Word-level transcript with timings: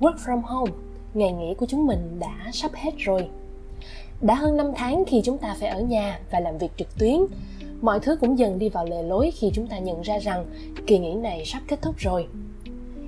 work 0.00 0.16
from 0.16 0.40
home, 0.40 0.72
ngày 1.14 1.32
nghỉ 1.32 1.54
của 1.54 1.66
chúng 1.66 1.86
mình 1.86 2.16
đã 2.18 2.50
sắp 2.52 2.70
hết 2.74 2.90
rồi. 2.98 3.28
Đã 4.20 4.34
hơn 4.34 4.56
5 4.56 4.66
tháng 4.76 5.04
khi 5.06 5.20
chúng 5.24 5.38
ta 5.38 5.56
phải 5.60 5.68
ở 5.68 5.80
nhà 5.80 6.20
và 6.30 6.40
làm 6.40 6.58
việc 6.58 6.70
trực 6.76 6.98
tuyến, 6.98 7.20
mọi 7.80 8.00
thứ 8.00 8.16
cũng 8.16 8.38
dần 8.38 8.58
đi 8.58 8.68
vào 8.68 8.84
lề 8.84 9.02
lối 9.02 9.30
khi 9.30 9.50
chúng 9.54 9.66
ta 9.66 9.78
nhận 9.78 10.02
ra 10.02 10.18
rằng 10.18 10.44
kỳ 10.86 10.98
nghỉ 10.98 11.14
này 11.14 11.44
sắp 11.44 11.62
kết 11.68 11.82
thúc 11.82 11.94
rồi. 11.98 12.26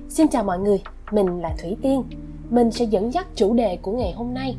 Xin 0.09 0.27
chào 0.27 0.43
mọi 0.43 0.59
người, 0.59 0.81
mình 1.11 1.41
là 1.41 1.55
Thủy 1.61 1.75
Tiên. 1.81 2.03
Mình 2.49 2.71
sẽ 2.71 2.85
dẫn 2.85 3.13
dắt 3.13 3.27
chủ 3.35 3.53
đề 3.53 3.77
của 3.81 3.91
ngày 3.91 4.11
hôm 4.11 4.33
nay 4.33 4.55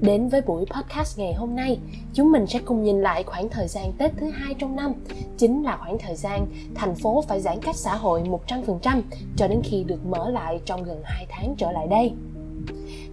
Đến 0.00 0.28
với 0.28 0.40
buổi 0.40 0.64
podcast 0.66 1.18
ngày 1.18 1.34
hôm 1.34 1.56
nay, 1.56 1.78
chúng 2.14 2.32
mình 2.32 2.46
sẽ 2.46 2.58
cùng 2.64 2.82
nhìn 2.82 3.00
lại 3.00 3.24
khoảng 3.24 3.48
thời 3.48 3.68
gian 3.68 3.92
Tết 3.98 4.12
thứ 4.16 4.30
hai 4.30 4.54
trong 4.54 4.76
năm, 4.76 4.92
chính 5.36 5.64
là 5.64 5.76
khoảng 5.76 5.98
thời 5.98 6.16
gian 6.16 6.46
thành 6.74 6.94
phố 6.94 7.24
phải 7.28 7.40
giãn 7.40 7.58
cách 7.62 7.76
xã 7.76 7.96
hội 7.96 8.22
100% 8.22 9.02
cho 9.36 9.48
đến 9.48 9.60
khi 9.64 9.84
được 9.84 10.06
mở 10.06 10.30
lại 10.30 10.60
trong 10.64 10.82
gần 10.82 11.00
2 11.04 11.26
tháng 11.28 11.54
trở 11.58 11.72
lại 11.72 11.86
đây. 11.86 12.12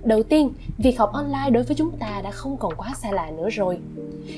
Đầu 0.04 0.24
tiên, 0.24 0.50
việc 0.78 1.00
học 1.00 1.10
online 1.14 1.50
đối 1.52 1.64
với 1.64 1.76
chúng 1.76 1.92
ta 2.00 2.22
đã 2.24 2.32
không 2.32 2.58
còn 2.58 2.74
quá 2.78 2.94
xa 3.02 3.12
lạ 3.12 3.32
nữa 3.38 3.50
rồi. 3.50 3.78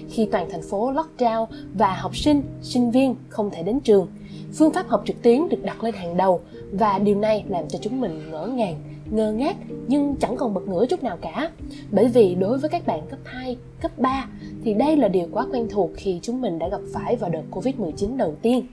Khi 0.10 0.28
toàn 0.32 0.50
thành 0.52 0.62
phố 0.62 0.92
lockdown 0.92 1.46
và 1.74 1.96
học 1.96 2.16
sinh, 2.16 2.42
sinh 2.62 2.92
viên 2.92 3.16
không 3.30 3.50
thể 3.50 3.64
đến 3.64 3.80
trường, 3.80 4.08
phương 4.54 4.74
pháp 4.74 4.88
học 4.88 5.04
trực 5.06 5.22
tuyến 5.22 5.50
được 5.50 5.64
đặt 5.64 5.84
lên 5.84 5.94
hàng 5.94 6.18
đầu 6.18 6.42
và 6.72 7.00
điều 7.00 7.16
này 7.16 7.44
làm 7.48 7.68
cho 7.70 7.80
chúng 7.82 8.02
mình 8.02 8.32
ngỡ 8.32 8.48
ngàng 8.48 8.76
ngơ 9.12 9.32
ngác 9.32 9.56
nhưng 9.88 10.16
chẳng 10.16 10.36
còn 10.38 10.54
bật 10.54 10.68
ngửa 10.68 10.86
chút 10.86 11.04
nào 11.04 11.18
cả. 11.22 11.52
Bởi 11.92 12.08
vì 12.08 12.36
đối 12.36 12.58
với 12.58 12.70
các 12.70 12.88
bạn 12.88 13.02
cấp 13.10 13.20
2, 13.24 13.58
cấp 13.82 13.92
3 13.98 14.28
thì 14.64 14.74
đây 14.74 14.98
là 14.98 15.08
điều 15.08 15.28
quá 15.32 15.46
quen 15.52 15.68
thuộc 15.72 15.92
khi 15.96 16.20
chúng 16.22 16.42
mình 16.42 16.60
đã 16.60 16.70
gặp 16.70 16.82
phải 16.94 17.16
vào 17.16 17.30
đợt 17.30 17.44
Covid-19 17.52 18.18
đầu 18.18 18.36
tiên. 18.42 18.68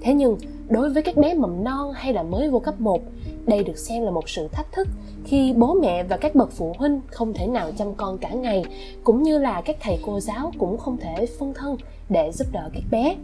Thế 0.00 0.14
nhưng, 0.14 0.38
đối 0.68 0.90
với 0.90 1.02
các 1.02 1.16
bé 1.16 1.34
mầm 1.34 1.64
non 1.64 1.92
hay 1.94 2.12
là 2.12 2.22
mới 2.22 2.50
vô 2.50 2.58
cấp 2.58 2.80
1, 2.80 3.02
đây 3.46 3.64
được 3.64 3.78
xem 3.78 4.02
là 4.02 4.10
một 4.10 4.28
sự 4.28 4.48
thách 4.48 4.72
thức 4.72 4.88
khi 5.24 5.52
bố 5.56 5.74
mẹ 5.74 6.02
và 6.02 6.16
các 6.16 6.34
bậc 6.34 6.52
phụ 6.52 6.74
huynh 6.78 7.00
không 7.06 7.32
thể 7.32 7.46
nào 7.46 7.70
chăm 7.78 7.94
con 7.94 8.18
cả 8.18 8.30
ngày, 8.30 8.64
cũng 9.04 9.22
như 9.22 9.38
là 9.38 9.60
các 9.60 9.76
thầy 9.80 9.98
cô 10.06 10.20
giáo 10.20 10.52
cũng 10.58 10.78
không 10.78 10.96
thể 10.96 11.26
phân 11.38 11.54
thân 11.54 11.76
để 12.08 12.32
giúp 12.32 12.46
đỡ 12.52 12.70
các 12.74 12.82
bé. 12.90 13.16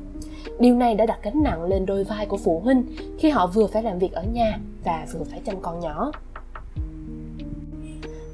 Điều 0.59 0.75
này 0.75 0.95
đã 0.95 1.07
đặt 1.07 1.19
gánh 1.23 1.43
nặng 1.43 1.65
lên 1.65 1.87
đôi 1.87 2.05
vai 2.05 2.27
của 2.27 2.37
phụ 2.37 2.61
huynh 2.61 2.85
khi 3.19 3.31
họ 3.31 3.47
vừa 3.47 3.67
phải 3.67 3.83
làm 3.83 3.99
việc 3.99 4.13
ở 4.13 4.23
nhà 4.23 4.59
và 4.85 5.07
vừa 5.13 5.25
phải 5.25 5.41
chăm 5.45 5.61
con 5.63 5.81
nhỏ 5.81 6.13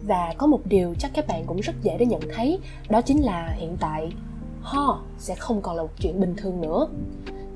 và 0.07 0.35
có 0.39 0.47
một 0.47 0.61
điều 0.65 0.95
chắc 0.99 1.11
các 1.15 1.27
bạn 1.27 1.45
cũng 1.47 1.61
rất 1.61 1.73
dễ 1.83 1.97
để 1.99 2.07
nhận 2.07 2.21
thấy 2.35 2.59
đó 2.89 3.03
chính 3.03 3.25
là 3.25 3.55
hiện 3.57 3.77
tại 3.81 4.13
ho 4.61 5.01
sẽ 5.19 5.35
không 5.35 5.61
còn 5.63 5.77
là 5.77 5.83
một 5.83 5.91
chuyện 6.01 6.21
bình 6.21 6.35
thường 6.37 6.61
nữa 6.61 6.89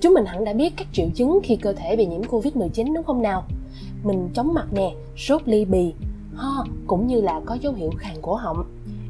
chúng 0.01 0.15
mình 0.15 0.25
hẳn 0.25 0.45
đã 0.45 0.53
biết 0.53 0.73
các 0.77 0.87
triệu 0.93 1.07
chứng 1.15 1.41
khi 1.43 1.57
cơ 1.57 1.73
thể 1.73 1.97
bị 1.97 2.07
nhiễm 2.07 2.25
covid 2.25 2.57
19 2.57 2.95
đúng 2.95 3.05
không 3.05 3.23
nào? 3.23 3.45
Mình 4.05 4.29
chóng 4.35 4.55
mặt 4.55 4.67
nè, 4.73 4.95
sốt, 5.17 5.43
ly 5.45 5.65
bì, 5.65 5.95
ho, 6.35 6.65
cũng 6.87 7.07
như 7.07 7.21
là 7.21 7.41
có 7.45 7.55
dấu 7.55 7.73
hiệu 7.73 7.91
khàn 7.97 8.17
cổ 8.23 8.35
họng. 8.35 8.65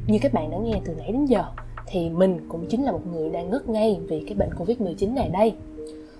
Như 0.07 0.19
các 0.21 0.33
bạn 0.33 0.51
đã 0.51 0.57
nghe 0.57 0.81
từ 0.85 0.93
nãy 0.97 1.11
đến 1.11 1.25
giờ, 1.25 1.43
thì 1.87 2.09
mình 2.09 2.39
cũng 2.49 2.65
chính 2.69 2.83
là 2.83 2.91
một 2.91 3.01
người 3.11 3.29
đang 3.29 3.49
ngất 3.49 3.69
ngay 3.69 3.99
vì 4.07 4.23
cái 4.27 4.33
bệnh 4.33 4.53
covid 4.53 4.79
19 4.79 5.15
này 5.15 5.29
đây. 5.29 5.53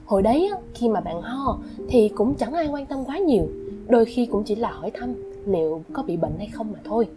Hồi 0.06 0.22
đấy 0.22 0.52
khi 0.74 0.90
mà 0.90 1.02
bạn 1.02 1.22
ho, 1.22 1.60
thì 1.90 2.10
cũng 2.10 2.36
chẳng 2.36 2.54
ai 2.54 2.68
quan 2.68 2.86
tâm 2.86 3.06
quá 3.06 3.18
nhiều. 3.18 3.48
Đôi 3.88 4.06
khi 4.06 4.26
cũng 4.26 4.44
chỉ 4.44 4.56
là 4.56 4.72
hỏi 4.72 4.92
thăm 4.94 5.16
liệu 5.48 5.82
có 5.94 6.04
bị 6.04 6.18
bệnh 6.18 6.38
hay 6.38 6.48
không 6.48 6.72
mà 6.72 6.80
thôi. 6.84 7.08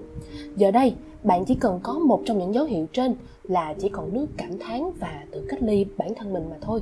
Giờ 0.57 0.71
đây, 0.71 0.95
bạn 1.25 1.45
chỉ 1.45 1.55
cần 1.55 1.81
có 1.83 1.93
một 1.93 2.23
trong 2.25 2.39
những 2.39 2.55
dấu 2.55 2.65
hiệu 2.65 2.87
trên 2.93 3.15
là 3.43 3.75
chỉ 3.79 3.89
còn 3.89 4.15
nước 4.15 4.27
cảm 4.37 4.59
thán 4.59 4.81
và 5.01 5.25
tự 5.31 5.47
cách 5.49 5.63
ly 5.63 5.87
bản 5.97 6.15
thân 6.15 6.33
mình 6.33 6.45
mà 6.51 6.57
thôi 6.61 6.81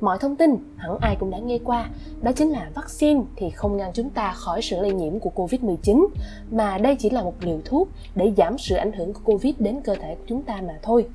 mọi 0.00 0.18
thông 0.20 0.36
tin 0.36 0.50
hẳn 0.76 0.98
ai 1.00 1.16
cũng 1.20 1.30
đã 1.30 1.38
nghe 1.38 1.58
qua. 1.64 1.90
Đó 2.22 2.32
chính 2.32 2.50
là 2.50 2.70
vaccine 2.74 3.20
thì 3.36 3.50
không 3.50 3.76
ngăn 3.76 3.90
chúng 3.94 4.10
ta 4.10 4.32
khỏi 4.32 4.62
sự 4.62 4.80
lây 4.80 4.92
nhiễm 4.92 5.18
của 5.18 5.30
covid-19 5.34 6.06
mà 6.50 6.78
đây 6.78 6.96
chỉ 6.96 7.10
là 7.10 7.22
một 7.22 7.34
liều 7.40 7.58
thuốc 7.64 7.88
để 8.14 8.32
giảm 8.36 8.58
sự 8.58 8.76
ảnh 8.76 8.92
hưởng 8.92 9.12
của 9.12 9.20
covid 9.24 9.54
đến 9.58 9.80
cơ 9.84 9.94
thể 9.94 10.14
của 10.14 10.24
chúng 10.26 10.42
ta 10.42 10.60
mà 10.66 10.74
thôi. 10.82 11.06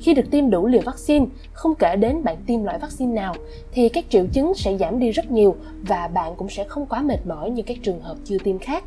Khi 0.00 0.14
được 0.14 0.30
tiêm 0.30 0.50
đủ 0.50 0.66
liều 0.66 0.82
vaccine 0.84 1.26
không 1.52 1.74
kể 1.74 1.96
đến 1.96 2.24
bạn 2.24 2.36
tiêm 2.46 2.64
loại 2.64 2.78
vaccine 2.78 3.12
nào 3.12 3.34
thì 3.72 3.88
các 3.88 4.04
triệu 4.08 4.26
chứng 4.32 4.54
sẽ 4.54 4.76
giảm 4.76 4.98
đi 4.98 5.10
rất 5.10 5.30
nhiều 5.30 5.56
và 5.82 6.08
bạn 6.08 6.34
cũng 6.36 6.48
sẽ 6.48 6.64
không 6.64 6.86
quá 6.86 7.02
mệt 7.02 7.26
mỏi 7.26 7.50
như 7.50 7.62
các 7.62 7.76
trường 7.82 8.00
hợp 8.00 8.16
chưa 8.24 8.38
tiêm 8.44 8.58
khác. 8.58 8.84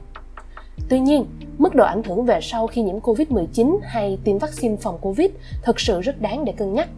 Tuy 0.90 1.00
nhiên, 1.00 1.26
mức 1.58 1.76
độ 1.76 1.86
ảnh 1.86 2.04
hưởng 2.04 2.26
về 2.26 2.40
sau 2.42 2.68
khi 2.68 2.82
nhiễm 2.82 3.00
Covid-19 3.00 3.78
hay 3.84 4.18
tiêm 4.24 4.38
vaccine 4.38 4.76
phòng 4.76 4.98
Covid 5.02 5.30
thực 5.64 5.80
sự 5.80 6.02
rất 6.02 6.22
đáng 6.22 6.46
để 6.46 6.52
cân 6.52 6.74
nhắc 6.74 6.90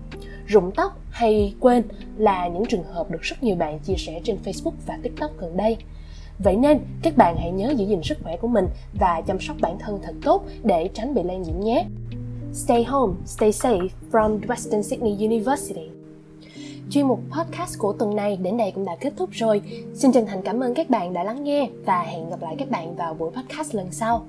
rụng 0.47 0.72
tóc 0.75 1.00
hay 1.09 1.56
quên 1.59 1.84
là 2.18 2.47
những 2.47 2.66
trường 2.66 2.84
hợp 2.84 3.12
được 3.12 3.22
rất 3.22 3.44
nhiều 3.44 3.56
bạn 3.56 3.80
chia 3.80 3.96
sẻ 3.97 4.22
trên 4.24 4.38
Facebook 4.46 4.72
và 4.88 5.00
TikTok 5.03 5.31
gần 5.40 5.58
đây. 5.58 5.78
Vậy 6.40 6.56
nên, 6.56 6.80
các 7.02 7.18
bạn 7.18 7.35
hãy 7.38 7.52
nhớ 7.52 7.74
giữ 7.78 7.85
gìn 7.85 8.03
sức 8.03 8.18
khỏe 8.24 8.38
của 8.38 8.47
mình 8.47 8.68
và 9.00 9.22
chăm 9.28 9.40
sóc 9.40 9.57
bản 9.62 9.80
thân 9.80 10.00
thật 10.03 10.13
tốt 10.24 10.46
để 10.63 10.90
tránh 10.94 11.13
bị 11.13 11.24
lây 11.24 11.38
nhiễm 11.38 11.59
nhé. 11.59 11.86
Stay 12.53 12.84
home, 12.84 13.13
stay 13.25 13.52
safe 13.52 13.88
from 14.12 14.40
Western 14.40 14.81
Sydney 14.81 15.28
University. 15.28 15.90
Chuyên 16.90 17.07
mục 17.07 17.19
podcast 17.31 17.80
của 17.80 17.94
tuần 17.94 18.16
này 18.16 18.38
đến 18.38 18.57
đây 18.57 18.72
cũng 18.72 18.86
đã 18.86 18.96
kết 18.96 19.13
thúc 19.18 19.30
rồi. 19.31 19.62
Xin 19.94 20.12
chân 20.12 20.25
thành 20.25 20.41
cảm 20.41 20.59
ơn 20.63 20.74
các 20.74 20.90
bạn 20.90 21.13
đã 21.13 21.24
lắng 21.24 21.44
nghe 21.44 21.69
và 21.86 22.02
hẹn 22.02 22.30
gặp 22.30 22.41
lại 22.41 22.56
các 22.59 22.69
bạn 22.69 22.96
vào 22.96 23.13
buổi 23.13 23.31
podcast 23.31 23.75
lần 23.75 23.91
sau. 23.91 24.25